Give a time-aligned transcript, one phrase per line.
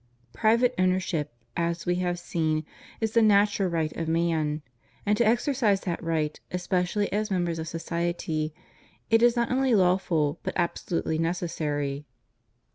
[0.33, 2.65] Private owner ship, as we have seen,
[2.99, 4.63] is the natural right of man;
[5.05, 8.51] and to exercise that right, especially as members of society,
[9.11, 12.07] is not only lawful, but absolutely necessary.